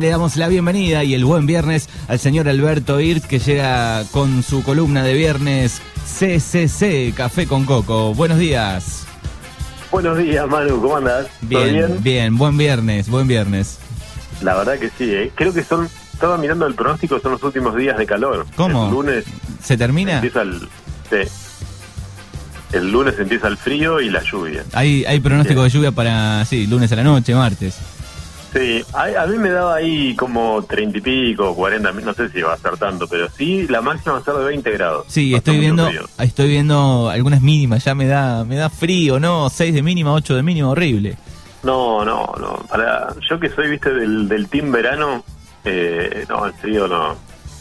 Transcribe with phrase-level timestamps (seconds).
[0.00, 4.44] Le damos la bienvenida y el buen viernes al señor Alberto Irt que llega con
[4.44, 8.14] su columna de viernes CCC, Café con Coco.
[8.14, 9.08] Buenos días.
[9.90, 11.26] Buenos días, Manu, ¿cómo andas?
[11.40, 13.78] Bien, bien, buen viernes, buen viernes.
[14.40, 15.32] La verdad que sí, ¿eh?
[15.34, 18.46] creo que son, estaba mirando el pronóstico, son los últimos días de calor.
[18.54, 18.84] ¿Cómo?
[18.84, 19.24] El lunes
[19.60, 20.14] ¿Se termina?
[20.14, 20.60] empieza el...
[21.10, 21.28] sí.
[22.72, 24.62] El lunes empieza el frío y la lluvia.
[24.74, 27.78] Hay, hay pronóstico de lluvia para, sí, lunes a la noche, martes.
[28.52, 32.40] Sí, a, a mí me daba ahí como treinta y pico, cuarenta, no sé si
[32.40, 35.04] va a ser tanto, pero sí, la máxima va a ser de 20 grados.
[35.08, 36.02] Sí, estoy viendo, frío.
[36.18, 39.50] estoy viendo algunas mínimas, ya me da, me da frío, ¿no?
[39.50, 41.16] 6 de mínima, 8 de mínima, horrible.
[41.62, 42.64] No, no, no.
[42.70, 45.22] Para, yo que soy, viste, del, del team verano,
[45.64, 47.16] eh, no, el frío no.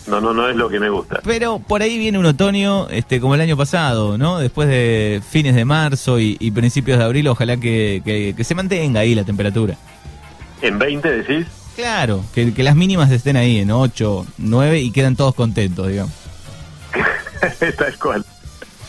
[0.08, 1.20] No, no, no es lo que me gusta.
[1.26, 4.40] Pero por ahí viene un otoño, este, como el año pasado, ¿no?
[4.40, 8.56] Después de fines de marzo y, y principios de abril, ojalá que, que- que se
[8.56, 9.76] mantenga ahí la temperatura.
[10.62, 15.16] En 20 decís, Claro, que, que las mínimas estén ahí en 8, 9 y quedan
[15.16, 16.12] todos contentos, digamos.
[17.78, 18.26] tal cual,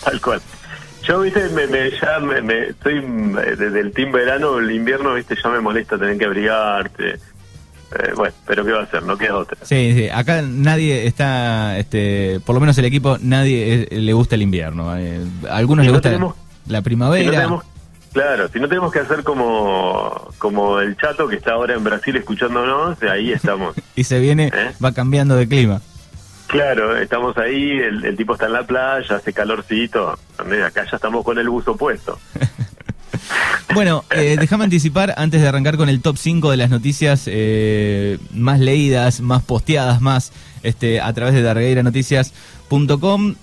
[0.05, 0.41] tal cual.
[1.07, 5.15] Yo, viste, me, me- ya me, me- estoy mm, desde el team verano, el invierno,
[5.15, 7.09] viste, ya me molesta tener que abrigarte.
[7.91, 9.03] Eh, bueno, pero ¿qué va a hacer?
[9.03, 9.57] No queda otra.
[9.63, 14.35] Sí, sí, acá nadie está, este, por lo menos el equipo, nadie eh, le gusta
[14.35, 14.97] el invierno.
[14.97, 16.35] eh, a algunos le no gusta tenemos-
[16.67, 17.25] la Si primavera.
[17.27, 17.65] no tenemos,
[18.13, 22.17] claro, si no tenemos que hacer como, como el chato que está ahora en Brasil
[22.17, 23.75] escuchándonos, ahí estamos.
[23.97, 24.73] Y se viene, ¿Eh?
[24.83, 25.81] va cambiando de clima.
[26.47, 31.25] Claro, estamos ahí, el, el tipo está en la playa, hace calorcito, acá ya estamos
[31.25, 32.19] con el buzo puesto.
[33.75, 38.19] Bueno, eh, déjame anticipar, antes de arrancar con el top 5 de las noticias eh,
[38.33, 41.43] más leídas, más posteadas, más este, a través de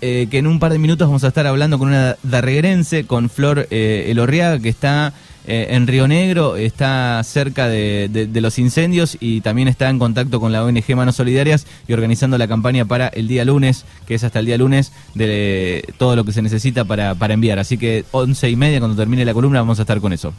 [0.01, 3.29] eh, que en un par de minutos vamos a estar hablando con una darreguerense, con
[3.29, 5.13] Flor eh, Elorriaga, que está
[5.47, 10.39] eh, en Río Negro, está cerca de, de- los incendios y también está en contacto
[10.39, 14.23] con la ONG Manos Solidarias y organizando la campaña para el día lunes, que es
[14.23, 17.59] hasta el día lunes, de todo lo que se necesita para, para enviar.
[17.59, 20.33] Así que once y media, cuando termine la columna, vamos a estar con eso.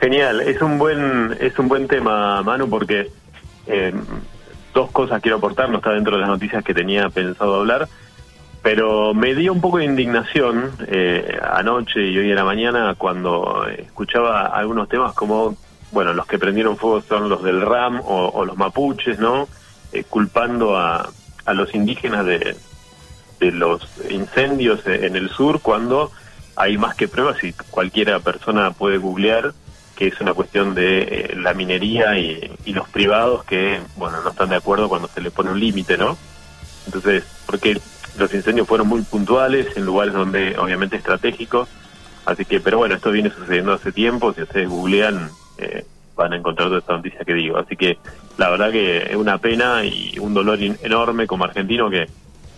[0.00, 3.10] Genial, es un buen es un buen tema, Manu, porque
[4.74, 7.88] dos cosas quiero aportar, no está dentro de las noticias que tenía pensado hablar,
[8.62, 13.66] pero me dio un poco de indignación eh, anoche y hoy en la mañana cuando
[13.66, 15.56] escuchaba algunos temas como,
[15.92, 19.48] bueno, los que prendieron fuego son los del RAM o, los mapuches, ¿no?
[19.92, 21.08] Eh, culpando a,
[21.44, 22.56] a los indígenas de,
[23.38, 26.10] de los incendios en el sur cuando
[26.56, 29.52] hay más que pruebas y cualquiera persona puede googlear
[29.94, 34.48] que es una cuestión de eh, la minería y, los privados que, bueno, no están
[34.48, 36.18] de acuerdo cuando se le pone un límite, ¿no?
[36.86, 37.78] Entonces, porque
[38.18, 41.68] los incendios fueron muy puntuales en lugares donde, obviamente, estratégicos,
[42.26, 45.84] así que, pero bueno, esto viene sucediendo hace tiempo, si ustedes googlean, eh,
[46.16, 47.98] van a encontrar toda esta noticia que digo, así que
[48.36, 52.08] la verdad que es una pena y un dolor enorme como argentino que,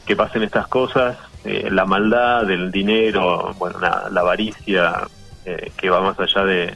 [0.06, 5.06] que pasen estas cosas, eh, la maldad del dinero, bueno, nada, la avaricia
[5.44, 6.74] eh, que va más allá de,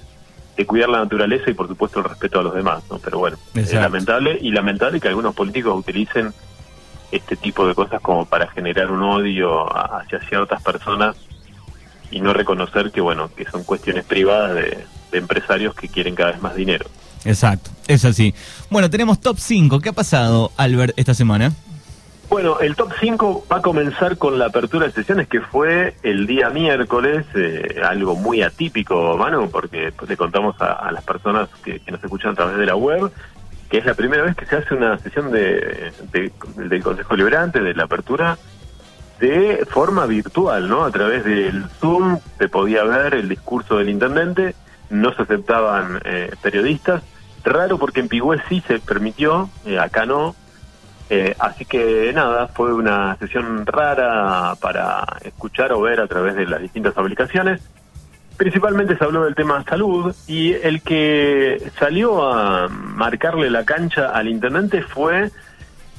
[0.61, 2.99] de cuidar la naturaleza y por supuesto el respeto a los demás, ¿no?
[2.99, 6.35] Pero bueno, es lamentable y lamentable que algunos políticos utilicen
[7.11, 11.17] este tipo de cosas como para generar un odio hacia ciertas personas
[12.11, 16.33] y no reconocer que bueno, que son cuestiones privadas de, de empresarios que quieren cada
[16.33, 16.85] vez más dinero.
[17.25, 18.35] Exacto, es así.
[18.69, 19.81] Bueno, tenemos top 5.
[19.81, 21.53] ¿Qué ha pasado, Albert, esta semana?
[22.31, 26.29] Bueno, el top 5 va a comenzar con la apertura de sesiones que fue el
[26.29, 32.03] día miércoles, eh, algo muy atípico, Manu, porque le contamos a, las personas que, nos
[32.03, 33.13] escuchan a través de la web
[33.69, 37.61] que es la primera vez que se hace una sesión de, de- del Consejo Liberante,
[37.61, 38.39] de la apertura,
[39.19, 40.85] de forma virtual, ¿no?
[40.85, 44.57] A través del Zoom se podía ver el discurso del intendente,
[44.89, 47.05] no se aceptaban eh, periodistas,
[47.45, 50.37] raro porque en Pigüé sí se permitió, eh, acá no,
[51.13, 56.47] eh, así que nada, fue una sesión rara para escuchar o ver a través de
[56.47, 57.61] las distintas aplicaciones.
[58.37, 64.29] Principalmente se habló del tema salud y el que salió a marcarle la cancha al
[64.29, 65.31] intendente fue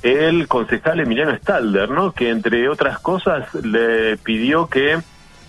[0.01, 2.13] el concejal Emiliano Stalder, ¿no?
[2.13, 4.97] Que entre otras cosas le pidió que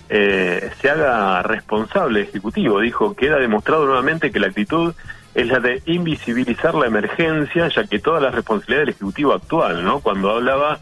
[0.09, 2.81] eh, se haga responsable ejecutivo.
[2.81, 4.93] Dijo, queda demostrado nuevamente que la actitud
[5.35, 9.99] es la de invisibilizar la emergencia, ya que toda la responsabilidad del ejecutivo actual, ¿no?
[9.99, 10.79] Cuando hablaba,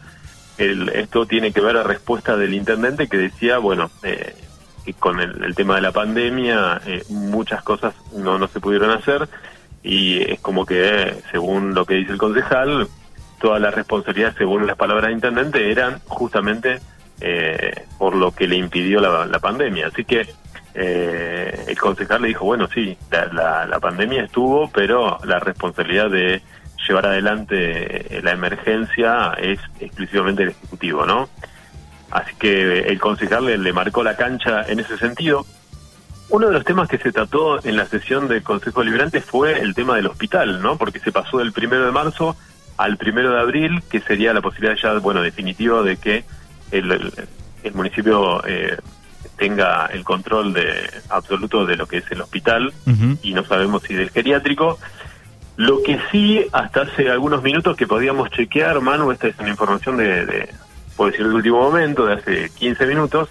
[0.58, 4.34] el, esto tiene que ver a respuesta del intendente que decía, bueno, eh,
[4.84, 8.90] que con el, el tema de la pandemia eh, muchas cosas no, no se pudieron
[8.90, 9.28] hacer
[9.82, 12.88] y es como que, según lo que dice el concejal,
[13.40, 16.80] toda la responsabilidad, según las palabras del intendente, eran justamente
[17.20, 19.88] eh, por lo que le impidió la pandemia.
[19.88, 20.28] Así que
[20.74, 26.10] eh, el concejal le dijo, bueno, sí, la, la, la pandemia estuvo, pero la responsabilidad
[26.10, 26.42] de
[26.86, 31.28] llevar adelante la emergencia es exclusivamente el Ejecutivo, ¿no?
[32.10, 35.46] Así que el concejal le, marcó la cancha en ese sentido.
[36.28, 39.74] Uno de los temas que se trató en la sesión del Consejo Deliberante fue el
[39.74, 40.76] tema del hospital, ¿no?
[40.76, 42.36] Porque se pasó del primero de marzo
[42.76, 46.24] al primero de abril, que sería la posibilidad ya, bueno, definitiva de que
[46.70, 47.12] el,
[47.62, 48.76] el, municipio eh,
[49.42, 52.72] tenga el control de absoluto de lo que es el hospital
[53.22, 54.78] y no sabemos si del geriátrico.
[55.56, 59.96] Lo que sí, hasta hace algunos minutos que podíamos chequear, Manu, esta es una información
[59.96, 60.48] de, de
[60.96, 63.30] puedo decir, del último momento, de hace 15 minutos,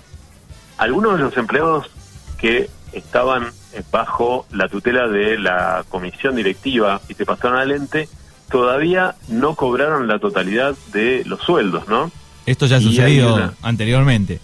[0.78, 1.90] algunos de los empleados
[2.38, 3.48] que estaban
[3.90, 8.10] bajo la tutela de la comisión directiva y se pasaron al ente,
[8.50, 12.12] todavía no cobraron la totalidad de los sueldos, ¿no?
[12.46, 14.42] Esto ya ha sucedido anteriormente.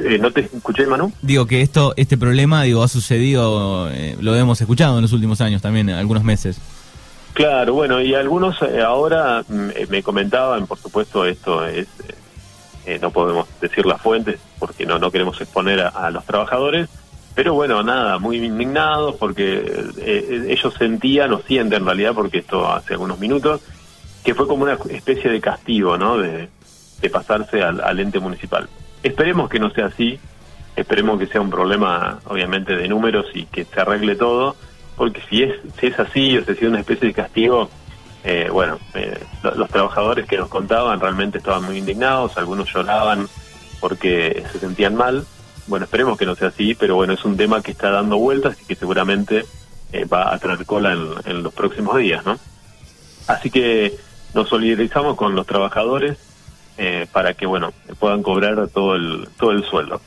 [0.00, 1.12] Eh, ¿No te escuché, Manu?
[1.22, 5.40] Digo que esto, este problema, digo, ha sucedido, eh, lo hemos escuchado en los últimos
[5.40, 6.58] años también, algunos meses.
[7.32, 11.86] Claro, bueno, y algunos eh, ahora mm, me comentaban, por supuesto, esto es,
[13.00, 16.88] no podemos decir las fuentes porque no, no queremos exponer a, los trabajadores,
[17.34, 22.92] pero bueno, nada, muy indignados porque ellos sentían o sienten en realidad, porque esto hace
[22.92, 23.62] algunos minutos,
[24.24, 26.18] que fue como una especie de castigo, ¿no?
[26.18, 26.48] De,
[27.12, 28.66] pasarse al, ente municipal.
[29.04, 30.18] Esperemos que no sea así,
[30.74, 34.56] esperemos que sea un problema, obviamente, de números y que se arregle todo,
[34.96, 37.68] porque si es, si es así, o si una especie de castigo,
[38.24, 43.28] eh, bueno, eh, los trabajadores que nos contaban realmente estaban muy indignados, algunos lloraban
[43.78, 45.26] porque se sentían mal.
[45.66, 48.56] Bueno, esperemos que no sea así, pero bueno, es un tema que está dando vueltas
[48.62, 49.44] y que seguramente
[49.92, 50.94] eh, va a traer cola
[51.26, 52.38] en los próximos días, ¿no?
[53.26, 53.98] Así que
[54.32, 56.16] nos solidarizamos con los trabajadores
[56.78, 60.00] eh, para que bueno puedan cobrar todo el todo el sueldo.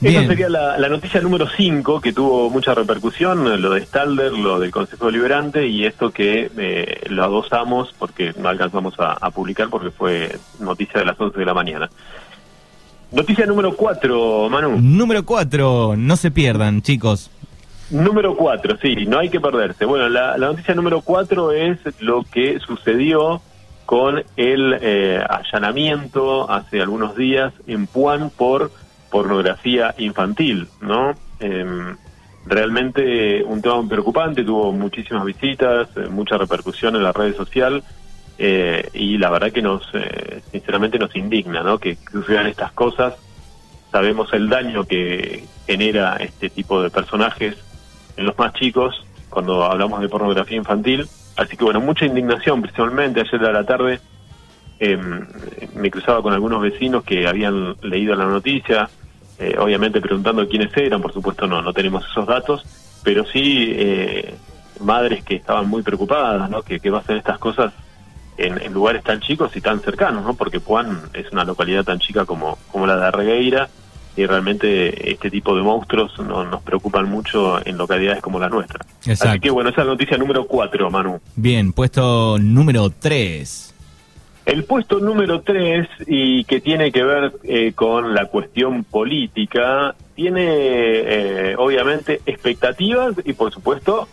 [0.00, 4.70] Esa sería la, noticia número 5 que tuvo mucha repercusión, lo de Stalder, lo del
[4.70, 10.38] Consejo Deliberante y esto que eh, lo adosamos porque no alcanzamos a, publicar porque fue
[10.60, 11.90] noticia de las 11 de la mañana.
[13.10, 14.78] Noticia número 4, Manu.
[14.80, 17.30] Número 4, no se pierdan, chicos.
[17.90, 19.86] Número cuatro, sí, no hay que perderse.
[19.86, 23.40] Bueno, la, noticia número cuatro es lo que sucedió
[23.88, 28.70] con el eh, allanamiento hace algunos días en Puan por
[29.10, 31.14] pornografía infantil, ¿no?
[31.40, 31.96] Em,
[32.44, 37.82] realmente un tema muy preocupante, tuvo muchísimas visitas, eh, mucha repercusión en las redes sociales
[38.36, 39.90] eh, y la verdad que nos,
[40.52, 41.78] sinceramente nos indigna, ¿no?
[41.78, 43.14] Que sucedan estas cosas.
[43.90, 47.56] Sabemos el daño que genera este tipo de personajes
[48.18, 51.08] en los más chicos cuando hablamos de pornografía infantil.
[51.38, 54.00] Así que bueno, mucha indignación, principalmente ayer a la tarde
[54.80, 55.24] em,
[55.76, 58.90] me cruzaba con algunos vecinos que habían leído la noticia,
[59.38, 62.64] eh, obviamente preguntando quiénes eran, por supuesto no, no tenemos esos datos,
[63.04, 64.34] pero sí eh,
[64.80, 66.62] madres que estaban muy preocupadas, ¿no?
[66.62, 67.72] Que, que pasen estas cosas
[68.36, 70.34] en, en, lugares tan chicos y tan cercanos, ¿no?
[70.34, 73.68] Porque Puan es una localidad tan chica como, como la de Regueira
[74.18, 78.84] y realmente este tipo de monstruos no, nos preocupan mucho en localidades como la nuestra.
[79.06, 81.20] Así que bueno, esa es la noticia número 4, Manu.
[81.36, 83.74] Bien, puesto número 3.
[84.44, 90.46] El puesto número 3, y que tiene que ver eh, con la cuestión política, tiene
[90.46, 94.08] eh, obviamente expectativas y por supuesto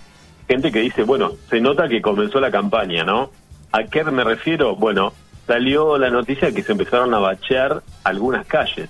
[0.47, 3.31] gente que dice, bueno, se nota que comenzó la campaña, ¿no?
[3.71, 4.75] ¿A qué me refiero?
[4.75, 5.13] Bueno,
[5.47, 8.89] salió la noticia que se empezaron a bachear algunas calles.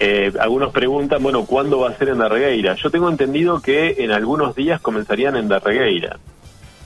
[0.00, 2.76] Eh, algunos preguntan, bueno, ¿cuándo va a ser en Darregueira?
[2.76, 6.18] Yo tengo entendido que en algunos días comenzarían en Darregueira.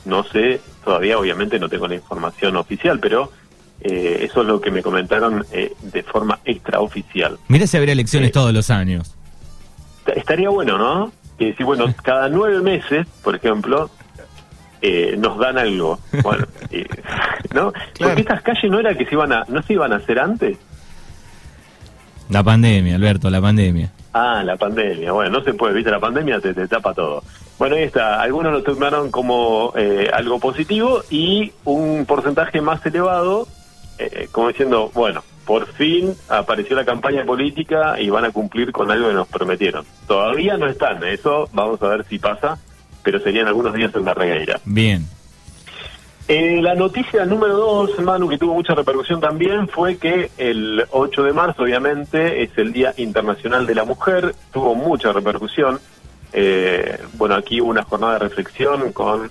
[0.07, 3.31] No sé, todavía obviamente no tengo la información oficial, pero
[3.83, 7.39] eh, eso es lo que me comentaron eh, de forma extraoficial.
[7.49, 9.15] Mira si habría elecciones todos los años.
[10.07, 11.13] Estaría bueno, ¿no?
[11.39, 13.91] Que si, bueno, cada nueve meses, por ejemplo,
[15.19, 16.01] nos dan algo.
[16.23, 16.47] Bueno,
[17.55, 17.73] ¿no?
[17.99, 20.57] Porque estas calles no era que se iban a, no se iban a hacer antes.
[22.33, 23.93] La pandemia, Alberto, la pandemia.
[24.15, 25.13] Ah, la pandemia.
[25.13, 27.23] Bueno, no se puede, viste, la pandemia te, tapa todo.
[27.59, 28.23] Bueno, ahí está.
[28.23, 33.47] Algunos lo tomaron como eh, algo positivo y un porcentaje más elevado,
[33.99, 38.91] eh, como diciendo, bueno, por fin apareció la campaña política y van a cumplir con
[38.91, 39.85] algo que nos prometieron.
[40.07, 42.59] Todavía no están, eso vamos a ver si pasa,
[43.03, 44.59] pero serían algunos días en la regueira.
[44.65, 45.07] Bien,
[46.33, 51.25] eh, la noticia número dos, Manu, que tuvo mucha repercusión también, fue que el 8
[51.25, 55.79] de marzo, obviamente, es el Día Internacional de la Mujer, tuvo mucha repercusión.
[56.33, 59.31] Eh, bueno, aquí hubo una jornada de reflexión con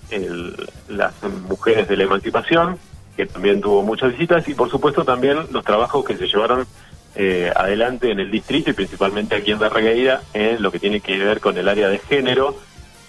[0.89, 1.13] las
[1.49, 2.77] mujeres de la emancipación,
[3.17, 6.67] que también tuvo muchas visitas, y por supuesto también los trabajos que se llevaron
[7.15, 11.17] eh, adelante en el distrito y principalmente aquí en Darregueira en lo que tiene que
[11.17, 12.55] ver con el área de género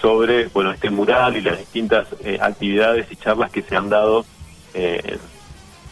[0.02, 2.08] sobre bueno este mural y las distintas
[2.40, 4.26] actividades y charlas que se han dado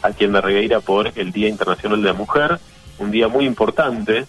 [0.02, 2.58] aquí en Regueira por el Día Internacional de la Mujer,
[2.98, 4.26] un día muy importante.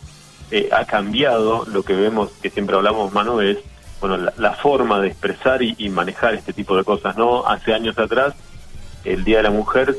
[0.71, 3.57] ha cambiado lo que vemos, que siempre hablamos, Manu, es
[4.01, 7.45] bueno, la, forma de expresar y, manejar este tipo de cosas, ¿no?
[7.45, 8.33] Hace años atrás,
[9.05, 9.95] el Día de la Mujer,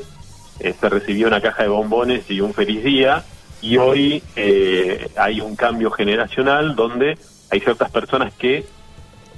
[0.58, 3.22] eh, se recibió una caja de bombones y un feliz día,
[3.62, 7.16] y hoy eh, hay un cambio generacional donde
[7.50, 8.66] hay ciertas personas que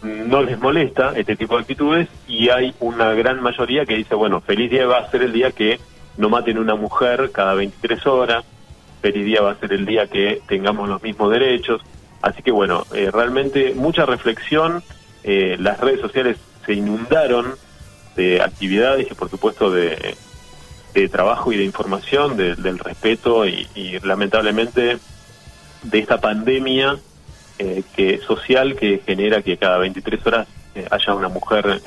[0.04, 4.40] no les molesta este tipo de actitudes y hay una gran mayoría que dice, bueno,
[4.40, 5.80] feliz día va a ser el día que
[6.16, 8.44] no maten una mujer cada 23 horas,
[9.02, 11.80] feliz día va a ser el día que tengamos los mismos derechos,
[12.25, 14.82] Así que bueno, eh, realmente mucha reflexión,
[15.25, 17.54] eh, las redes sociales se inundaron
[18.16, 20.16] de actividades y por supuesto de,
[21.12, 23.68] trabajo y de información, del respeto y,
[24.04, 24.96] lamentablemente
[25.82, 26.96] de esta pandemia
[27.58, 30.49] eh, que social que genera que cada 23 horas
[30.90, 31.80] haya una mujer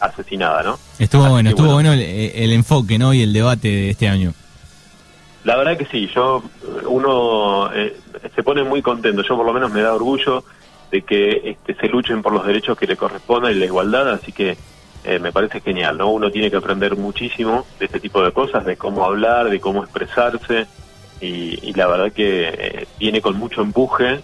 [0.00, 0.78] asesinada, ¿no?
[0.98, 3.12] Estuvo bueno, estuvo bueno, el, el, enfoque, ¿no?
[3.12, 4.32] Y el debate de este año.
[5.44, 6.42] La verdad que sí, yo
[6.86, 7.96] uno eh,
[8.34, 10.44] se pone muy contento, yo por lo menos me da orgullo
[10.90, 14.32] de que este, se luchen por los derechos que le corresponden y la igualdad, así
[14.32, 14.56] que
[15.04, 16.10] eh, me parece genial, ¿no?
[16.10, 19.84] Uno tiene que aprender muchísimo de este tipo de cosas, de cómo hablar, de cómo
[19.84, 20.66] expresarse,
[21.20, 24.20] y, la verdad que eh, viene con mucho empuje,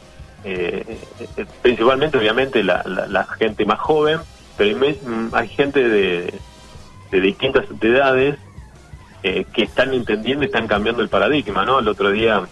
[1.63, 4.21] principalmente obviamente la, gente más joven,
[4.57, 4.79] pero
[5.33, 6.35] hay, gente de,
[7.11, 8.37] distintas edades
[9.23, 11.79] eh, que están entendiendo y están cambiando el paradigma, ¿no?
[11.79, 12.43] El otro día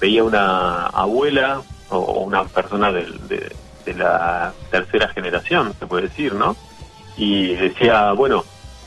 [0.00, 3.52] veía una abuela o una persona de,
[3.96, 6.56] la tercera generación, se puede decir, ¿no?
[7.16, 8.44] Y decía, bueno,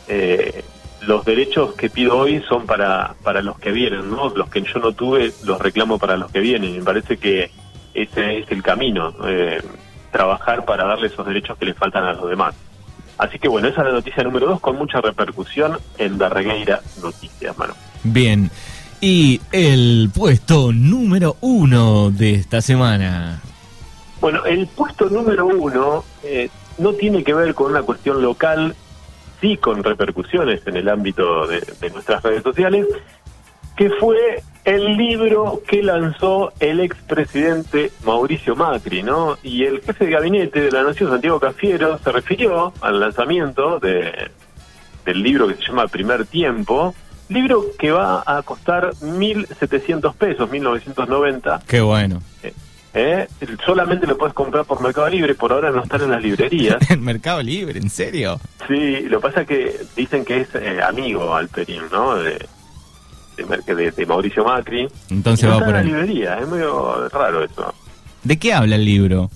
[0.07, 0.63] eh,
[1.01, 4.29] los derechos que pido hoy son para, para los que vienen, ¿no?
[4.29, 6.77] Los que yo no tuve los reclamo para los que vienen.
[6.77, 7.49] Me parece que
[7.93, 9.61] ese es el camino, eh,
[10.11, 12.55] trabajar para darle esos derechos que le faltan a los demás.
[13.17, 17.57] Así que bueno, esa es la noticia número dos con mucha repercusión en Darregueira Noticias,
[17.57, 17.73] mano.
[18.03, 18.49] Bien.
[18.99, 23.41] Y el puesto número uno de esta semana.
[24.19, 28.75] Bueno, el puesto número uno eh, no tiene que ver con una cuestión local,
[29.39, 32.87] sí con repercusiones en el ámbito de, de nuestras redes sociales,
[33.75, 39.37] que fue el libro que lanzó el expresidente Mauricio Macri, ¿no?
[39.41, 44.29] Y el jefe de gabinete de la Nación, Santiago Cafiero, se refirió al lanzamiento de,
[45.05, 46.93] del libro que se llama Primer Tiempo,
[47.29, 51.63] libro que va a costar 1.700 pesos, 1.990.
[51.65, 52.21] Qué bueno.
[52.43, 52.53] Eh,
[52.93, 53.27] eh,
[53.65, 56.77] solamente lo puedes comprar por Mercado Libre, por ahora no están en las librerías.
[56.91, 57.79] ¿En Mercado Libre?
[57.79, 58.39] ¿En serio?
[58.67, 62.15] Sí, lo que pasa es que dicen que es eh, amigo Alperín, ¿no?
[62.15, 62.45] De,
[63.35, 64.87] de, Mauricio Macri.
[65.09, 67.73] Entonces va por la librería, es medio raro eso.
[68.23, 69.29] ¿De qué habla el libro?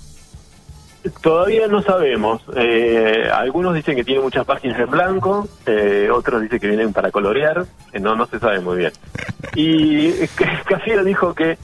[1.22, 2.42] Todavía no sabemos.
[2.56, 7.12] Eh, algunos dicen que tiene muchas páginas en blanco, eh, otros dicen que vienen para
[7.12, 8.92] colorear, eh, no, no se sabe muy bien.
[9.56, 10.12] Y
[10.66, 11.58] Cafiero dijo que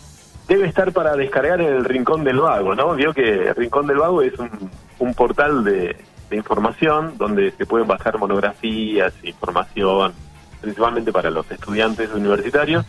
[0.47, 2.93] debe estar para descargar en el Rincón del Vago, ¿no?
[2.95, 4.69] Vio que el Rincón del Vago es un,
[4.99, 5.95] un portal de,
[6.29, 10.13] de información donde se pueden bajar monografías, información,
[10.61, 12.85] principalmente para los estudiantes universitarios,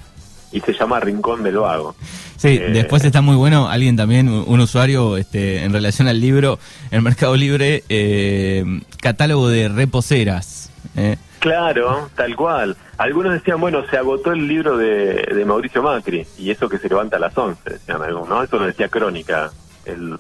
[0.53, 1.95] y se llama Rincón del Vago.
[2.37, 6.59] Sí, eh, después está muy bueno, alguien también, un usuario este, en relación al libro,
[6.91, 8.65] en Mercado Libre, eh,
[9.01, 10.71] catálogo de reposeras.
[10.97, 11.17] Eh.
[11.39, 12.77] Claro, tal cual.
[12.99, 17.17] Algunos decían, bueno, se agotó el libro de, Mauricio Macri, y eso que se levanta
[17.17, 18.43] a las 11, decían algunos, ¿no?
[18.43, 19.51] Eso lo decía Crónica,
[19.85, 20.17] el,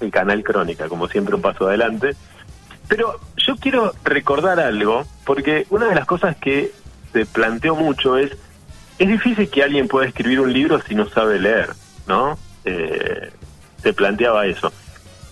[0.00, 2.14] el canal Crónica, como siempre un paso adelante.
[2.88, 6.72] Pero yo quiero recordar algo, porque una de las cosas que
[7.16, 8.30] se planteó mucho es,
[8.98, 11.70] es difícil que alguien pueda escribir un libro si no sabe leer,
[12.06, 12.38] ¿no?
[12.62, 13.30] Eh,
[13.82, 14.70] se planteaba eso.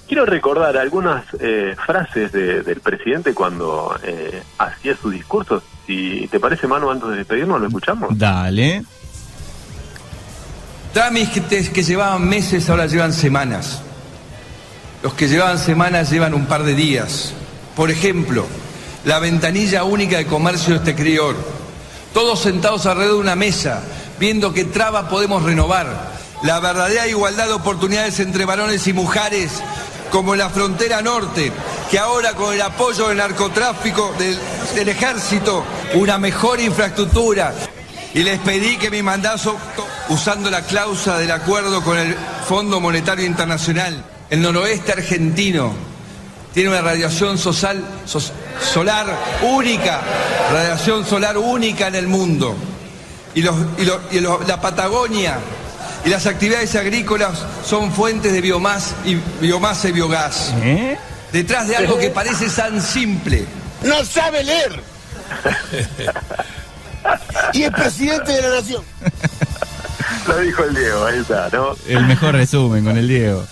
[0.08, 5.62] Quiero recordar algunas eh, frases del presidente cuando eh, hacía sus discursos.
[5.86, 8.16] Si te parece, Manu, antes de despedirnos, lo escuchamos.
[8.16, 8.82] Dale.
[10.94, 13.82] Trámites que llevaban meses ahora llevan semanas.
[15.02, 17.34] Los que llevaban semanas llevan un par de días.
[17.76, 18.46] Por ejemplo,
[19.04, 21.53] la ventanilla única de comercio exterior
[22.14, 23.83] todos sentados alrededor de una mesa,
[24.18, 29.61] viendo qué traba podemos renovar, la verdadera igualdad de oportunidades entre varones y mujeres,
[30.11, 31.52] como en la frontera norte,
[31.90, 37.52] que ahora con el apoyo del narcotráfico, del, ejército, una mejor infraestructura.
[38.14, 39.56] Y les pedí que mi mandato,
[40.09, 42.16] usando la cláusula del acuerdo con el
[42.47, 45.73] Fondo Monetario Internacional, el noroeste argentino
[46.52, 47.83] tiene una radiación social,
[48.61, 49.06] solar
[49.42, 50.00] única,
[50.52, 52.54] radiación solar única en el mundo.
[53.34, 53.56] Y, los,
[54.12, 55.38] y, la Patagonia
[56.04, 60.52] y las actividades agrícolas son fuentes de biomasa y, biomasa y biogás.
[60.62, 60.96] ¿Eh?
[61.34, 63.44] detrás de algo que parece tan simple.
[63.82, 64.80] No sabe leer.
[67.52, 68.84] y es presidente de la nación.
[70.28, 71.75] Lo dijo el Diego, ahí está, ¿no?
[71.88, 73.44] El mejor resumen con el Diego.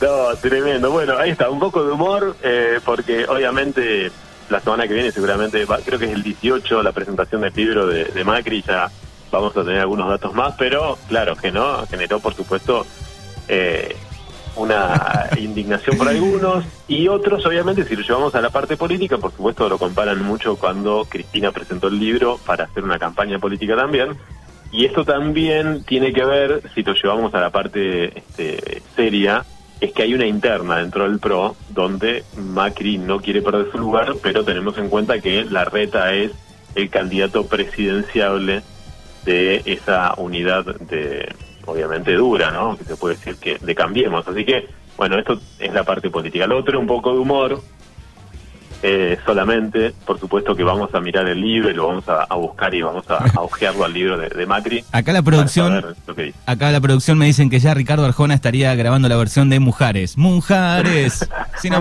[0.00, 0.90] No, tremendo.
[0.90, 4.10] Bueno, ahí está, un poco de humor, eh, porque obviamente
[4.48, 7.86] la semana que viene seguramente, va- creo que es el 18, la presentación del libro
[7.86, 8.90] de, de Macri, ya
[9.30, 12.86] vamos a tener algunos datos más, pero claro, que no, generó por supuesto
[13.48, 13.94] eh,
[14.56, 19.32] una indignación por algunos y otros, obviamente, si lo llevamos a la parte política, por
[19.32, 24.16] supuesto lo comparan mucho cuando Cristina presentó el libro para hacer una campaña política también.
[24.70, 29.44] Y esto también tiene que ver, si lo llevamos a la parte este, seria,
[29.80, 34.14] es que hay una interna dentro del PRO donde Macri no quiere perder su lugar,
[34.22, 36.32] pero tenemos en cuenta que la reta es
[36.74, 38.62] el candidato presidenciable
[39.24, 41.28] de esa unidad de,
[41.66, 42.76] obviamente dura, ¿no?
[42.76, 44.26] Que se puede decir que de Cambiemos.
[44.26, 46.46] Así que, bueno, esto es la parte política.
[46.46, 47.60] Lo otro, un poco de humor,
[48.82, 52.34] eh, solamente, por supuesto que vamos a mirar el libro y lo vamos a, a
[52.36, 54.84] buscar y vamos a, a ojearlo al libro de, de Macri.
[54.92, 56.38] Acá la producción, saber lo que dice.
[56.46, 60.16] acá la producción me dicen que ya Ricardo Arjona estaría grabando la versión de Mujares.
[60.16, 61.28] Mujares.
[61.58, 61.80] Si no.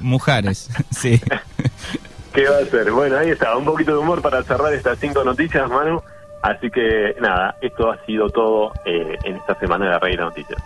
[0.00, 0.70] Mujares.
[0.90, 1.20] Sí.
[2.32, 2.90] ¿Qué va a ser?
[2.90, 6.02] Bueno, ahí está, un poquito de humor para cerrar estas cinco noticias, Manu.
[6.42, 10.62] Así que nada, esto ha sido todo eh, en esta semana de Reina Noticias.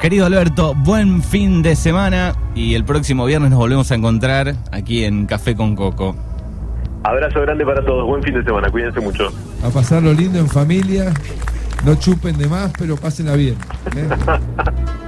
[0.00, 5.04] Querido Alberto, buen fin de semana y el próximo viernes nos volvemos a encontrar aquí
[5.04, 6.14] en Café con Coco.
[7.02, 9.32] Abrazo grande para todos, buen fin de semana, cuídense mucho.
[9.60, 11.12] A pasarlo lindo en familia.
[11.84, 13.56] No chupen de más, pero pásenla bien.
[13.96, 14.08] ¿eh?